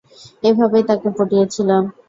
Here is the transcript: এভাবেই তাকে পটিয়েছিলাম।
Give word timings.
এভাবেই 0.43 0.83
তাকে 0.89 1.07
পটিয়েছিলাম। 1.17 1.83